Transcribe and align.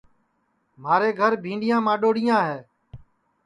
مھارے 0.81 1.09
گھر 1.19 1.31
بھِینڈؔیاں 1.43 1.81
ماڈؔوڑیاں 1.85 2.41
ہے 2.47 2.59